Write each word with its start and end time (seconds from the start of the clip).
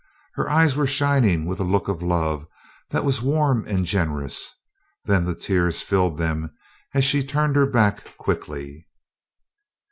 Her 0.33 0.49
eyes 0.49 0.75
were 0.75 0.87
shining 0.87 1.45
with 1.45 1.59
a 1.59 1.63
look 1.63 1.87
of 1.87 2.01
love 2.01 2.47
that 2.89 3.05
was 3.05 3.21
warm 3.21 3.67
and 3.67 3.85
generous; 3.85 4.55
then 5.05 5.25
the 5.25 5.35
tears 5.35 5.83
filled 5.83 6.17
them 6.17 6.49
and 6.91 7.05
she 7.05 7.23
turned 7.23 7.55
her 7.55 7.67
back 7.67 8.17
quickly. 8.17 8.87